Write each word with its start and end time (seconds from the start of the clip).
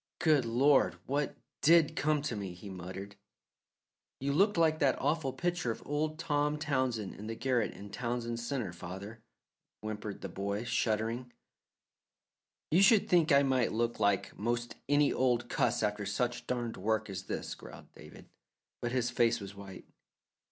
"Good 0.17 0.45
Lord! 0.45 0.95
What 1.05 1.35
DID 1.61 1.95
come 1.95 2.23
to 2.23 2.35
me?" 2.35 2.55
he 2.55 2.71
muttered. 2.71 3.17
"You 4.19 4.33
looked 4.33 4.57
like 4.57 4.79
that 4.79 4.99
awful 4.99 5.31
picture 5.31 5.69
of 5.69 5.83
old 5.85 6.17
Tom 6.17 6.57
Townsend 6.57 7.13
in 7.13 7.27
the 7.27 7.35
garret 7.35 7.71
in 7.73 7.91
Townsend 7.91 8.39
Centre, 8.39 8.73
father," 8.73 9.21
whimpered 9.81 10.21
the 10.21 10.27
boy, 10.27 10.63
shuddering. 10.63 11.31
"Should 12.73 13.09
think 13.09 13.31
I 13.31 13.43
might 13.43 13.73
look 13.73 13.99
like 13.99 14.35
'most 14.35 14.73
any 14.89 15.13
old 15.13 15.49
cuss 15.49 15.83
after 15.83 16.07
such 16.07 16.47
darned 16.47 16.77
work 16.77 17.07
as 17.07 17.25
this," 17.25 17.53
growled 17.53 17.91
David, 17.93 18.27
but 18.81 18.91
his 18.91 19.11
face 19.11 19.39
was 19.39 19.53
white. 19.53 19.85